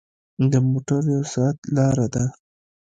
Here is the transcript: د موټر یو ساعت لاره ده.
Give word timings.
د 0.51 0.53
موټر 0.69 1.01
یو 1.13 1.23
ساعت 1.33 1.57
لاره 1.75 2.07
ده. 2.13 2.25